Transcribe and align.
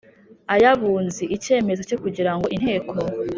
y 0.63 0.65
Abunzi 0.71 1.23
icyemezo 1.35 1.81
cye 1.89 1.97
kugira 2.03 2.31
ngo 2.35 2.45
Inteko 2.55 2.93